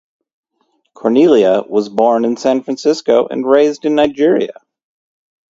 [0.95, 4.53] Cornelia was born in San Francisco and raised in Nigeria.